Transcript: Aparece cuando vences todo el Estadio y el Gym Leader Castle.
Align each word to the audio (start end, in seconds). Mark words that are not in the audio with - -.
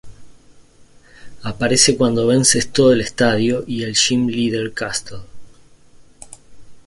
Aparece 1.43 1.95
cuando 1.95 2.25
vences 2.25 2.71
todo 2.71 2.91
el 2.91 3.01
Estadio 3.01 3.63
y 3.67 3.83
el 3.83 3.93
Gym 3.93 4.29
Leader 4.29 4.73
Castle. 4.73 5.19